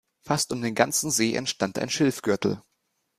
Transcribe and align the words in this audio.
Fast 0.25 0.51
um 0.51 0.63
den 0.63 0.73
ganzen 0.73 1.11
See 1.11 1.35
entstand 1.35 1.77
ein 1.77 1.91
Schilfgürtel. 1.91 2.63